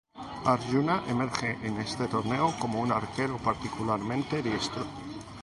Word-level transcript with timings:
Áryuna 0.53 1.03
emerge 1.09 1.59
en 1.61 1.77
este 1.77 2.07
torneo 2.07 2.55
como 2.57 2.79
un 2.81 2.91
arquero 2.91 3.37
particularmente 3.37 4.41
diestro. 4.41 4.87